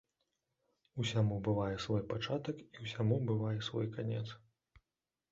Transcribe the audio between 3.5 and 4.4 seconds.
свой канец.